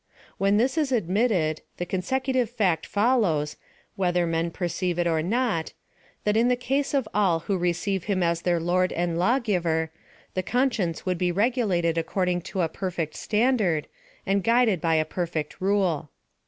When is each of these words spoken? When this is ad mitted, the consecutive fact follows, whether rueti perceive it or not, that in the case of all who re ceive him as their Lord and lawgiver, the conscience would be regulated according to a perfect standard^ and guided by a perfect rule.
When 0.39 0.57
this 0.57 0.79
is 0.79 0.91
ad 0.91 1.07
mitted, 1.07 1.61
the 1.77 1.85
consecutive 1.85 2.49
fact 2.49 2.87
follows, 2.87 3.55
whether 3.95 4.25
rueti 4.25 4.51
perceive 4.51 4.97
it 4.97 5.05
or 5.05 5.21
not, 5.21 5.73
that 6.23 6.35
in 6.35 6.47
the 6.47 6.55
case 6.55 6.95
of 6.95 7.07
all 7.13 7.41
who 7.41 7.55
re 7.55 7.71
ceive 7.71 8.05
him 8.05 8.23
as 8.23 8.41
their 8.41 8.59
Lord 8.59 8.91
and 8.93 9.19
lawgiver, 9.19 9.91
the 10.33 10.41
conscience 10.41 11.05
would 11.05 11.19
be 11.19 11.31
regulated 11.31 11.99
according 11.99 12.41
to 12.49 12.61
a 12.61 12.67
perfect 12.67 13.13
standard^ 13.13 13.85
and 14.25 14.43
guided 14.43 14.81
by 14.81 14.95
a 14.95 15.05
perfect 15.05 15.61
rule. 15.61 16.09